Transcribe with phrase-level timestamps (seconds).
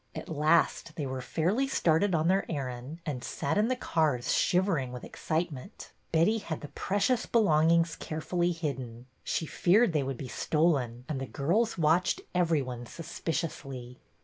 [0.15, 4.65] At last they were fairly started on their errand and sat in the cars shiv
[4.65, 5.91] ering with excitement.
[6.11, 9.05] Betty had the precious belongings carefully hidden.
[9.23, 13.99] She feared they would be stolen, and the girls watched every one suspiciously.